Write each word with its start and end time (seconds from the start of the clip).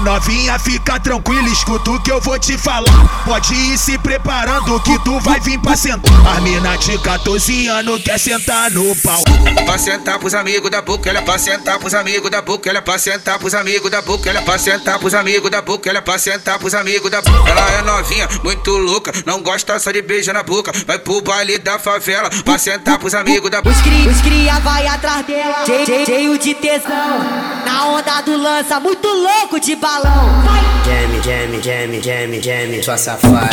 novinha, 0.00 0.58
fica 0.58 0.98
tranquila, 1.00 1.48
escuta 1.48 1.90
o 1.90 2.00
que 2.00 2.10
eu 2.10 2.20
vou 2.20 2.38
te 2.38 2.56
falar. 2.56 3.24
Pode 3.24 3.54
ir 3.54 3.78
se 3.78 3.98
preparando 3.98 4.80
que 4.80 4.98
tu 5.00 5.18
vai 5.20 5.40
vir 5.40 5.58
pra 5.58 5.76
sentar. 5.76 6.12
A 6.36 6.40
mina 6.40 6.76
de 6.76 6.98
14 6.98 7.66
anos 7.68 8.02
quer 8.02 8.18
sentar 8.18 8.70
no 8.70 8.94
pau. 8.96 9.22
Pra 9.64 9.78
sentar 9.78 10.18
pros 10.18 10.34
amigos 10.34 10.70
da 10.70 10.82
boca, 10.82 11.08
ela 11.08 11.18
é 11.18 11.22
pra 11.22 11.38
sentar 11.38 11.78
pros 11.78 11.94
amigos 11.94 12.30
da 12.30 12.42
boca, 12.42 12.68
ela 12.68 12.78
é 12.78 12.82
pra 12.82 12.98
sentar 12.98 13.38
pros 13.38 13.54
amigos 13.54 13.90
da 13.90 14.02
boca, 14.02 14.28
ela 14.28 14.38
é 14.38 14.42
pra 14.42 14.58
sentar 14.58 14.98
pros 14.98 15.14
amigos 15.14 15.50
da 15.50 15.62
boca, 15.62 15.88
ela 15.88 15.98
é 15.98 16.02
pra 16.02 16.18
sentar 16.18 16.58
pros 16.58 16.74
amigos 16.74 17.10
da 17.10 17.20
boca. 17.20 17.50
Ela 17.50 17.70
é 17.72 17.82
novinha, 17.82 18.28
muito 18.42 18.70
louca, 18.70 19.12
não 19.26 19.42
gosta 19.42 19.78
só 19.78 19.90
de 19.90 20.02
beijo 20.02 20.32
na 20.32 20.42
boca. 20.42 20.72
Vai 20.86 20.98
pro 20.98 21.20
baile 21.20 21.58
da 21.58 21.78
favela, 21.78 22.30
pra 22.44 22.58
sentar 22.58 22.98
pros 22.98 23.14
amigos 23.14 23.50
da 23.50 23.60
boca. 23.60 23.74
Os 23.74 23.82
cria, 23.82 24.10
os 24.10 24.20
cria 24.20 24.58
vai 24.60 24.86
atrás 24.86 25.26
dela, 25.26 25.64
cheio, 25.66 26.06
cheio 26.06 26.38
de 26.38 26.54
tesão. 26.54 27.41
Na 27.64 27.86
onda 27.86 28.20
do 28.22 28.36
lança, 28.36 28.80
muito 28.80 29.06
louco 29.08 29.58
de 29.60 29.76
balão. 29.76 30.42
Jam, 30.84 31.22
jam, 31.22 31.60
jam, 31.60 32.00
jam, 32.00 32.40
jam, 32.40 32.82
sua 32.82 32.96
safada. 32.98 33.48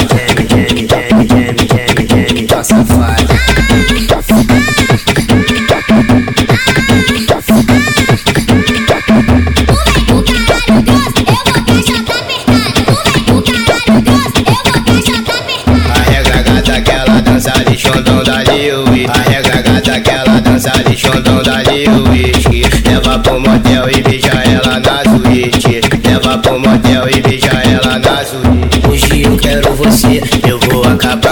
Jam, 0.49 0.87
jam, 0.87 1.25
jam, 1.27 1.55
jam, 1.67 2.37
jam, 2.37 2.47
sua 2.49 2.63
safada. 2.63 3.18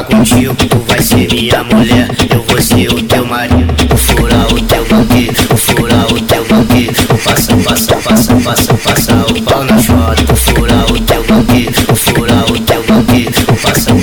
Contigo 0.08 0.56
Tu 0.56 0.80
vai 0.88 1.02
ser 1.02 1.28
minha 1.32 1.64
mulher, 1.64 2.08
eu 2.34 2.44
vou 2.44 2.62
ser 2.62 2.90
o 2.92 3.02
teu 3.04 3.26
marido 3.26 3.74
Vou 3.90 3.98
furar 3.98 4.54
o 4.54 4.62
teu 4.62 4.86
banquinho, 4.86 5.34
vou 5.48 5.58
furar 5.58 6.06
o 6.12 6.22
teu 6.22 6.46
banquinho 6.46 6.94
Vou 7.08 7.18
passa, 7.18 7.56
passa, 7.58 7.96
passa, 7.98 8.36
passa, 8.36 8.74
passa 8.76 9.14
o 9.14 9.42
pau 9.44 9.64
na 9.64 9.78
chota 9.78 10.24
Vou 10.26 10.36
furar 10.36 10.92
o 10.92 11.00
teu 11.00 11.24
banquinho, 11.24 11.72
vou 11.86 11.96
furar 11.96 12.52
o 12.52 12.60
teu 12.60 12.84
banquinho 12.84 13.32
Vou 13.46 13.56
passa, 13.58 13.94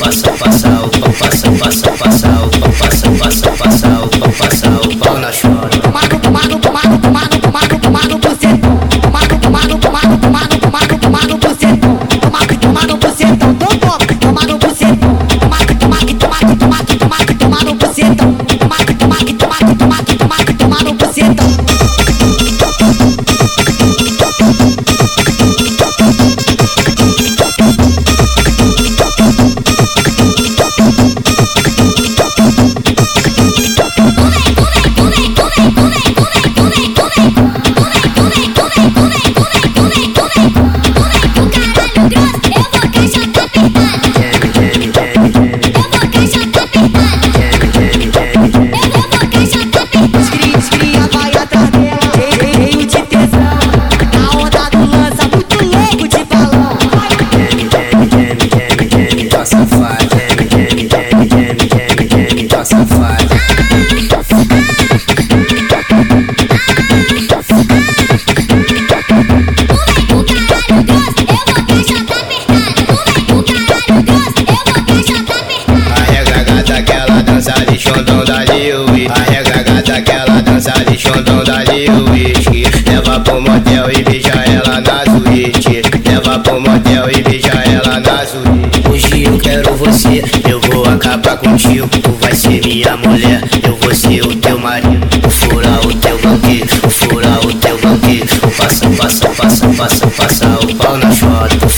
chondão 77.95 78.19
o 78.19 78.93
uísque 78.93 79.13
Arrega 79.21 79.63
gata 79.63 80.03
que 80.03 80.11
ela 80.11 80.43
dança 80.43 80.73
de 80.73 80.99
chondão 80.99 81.39
o 81.39 82.11
uísque 82.11 82.65
Leva 82.91 83.21
pro 83.21 83.41
motel 83.41 83.91
e 83.91 84.03
beija 84.03 84.33
ela 84.33 84.81
na 84.81 85.05
suíte. 85.05 85.83
Leva 86.09 86.39
pro 86.41 86.61
motel 86.61 87.11
e 87.11 87.23
beija 87.23 87.53
ela 87.67 88.01
na 88.01 88.27
suíte. 88.27 88.83
Hoje 88.91 89.25
eu 89.25 89.39
quero 89.39 89.75
você, 89.77 90.23
eu 90.49 90.61
vou 90.61 90.85
acabar 90.87 91.37
contigo. 91.37 91.89
Tu 91.89 92.11
vai 92.21 92.35
ser 92.35 92.61
minha 92.65 92.97
mulher, 92.97 93.43
eu 93.63 93.77
vou 93.77 93.95
ser 93.95 94.23
o 94.23 94.35
teu 94.37 94.59
marido. 94.59 95.07
Vou 95.21 95.31
furar 95.31 95.87
o 95.87 95.95
teu 95.95 96.19
banquinho, 96.19 96.67
vou 96.81 96.91
furar 96.91 97.47
o 97.47 97.55
teu 97.55 97.79
banquinho 97.79 98.27
Vou 98.41 98.51
passa, 98.51 98.89
passa, 98.91 99.29
passa, 99.29 99.69
passa, 99.69 100.07
passa 100.09 100.47
o 100.63 100.75
pau 100.75 100.97
na 100.97 101.11
chota 101.11 101.69